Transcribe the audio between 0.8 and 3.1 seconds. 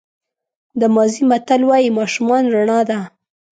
مازی متل وایي ماشومان رڼا ده.